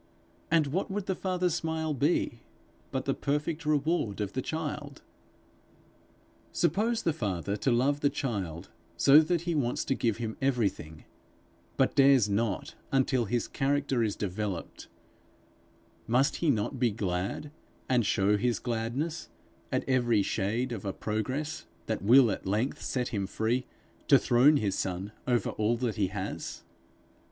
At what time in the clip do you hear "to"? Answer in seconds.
7.57-7.71, 9.85-9.93, 24.07-24.17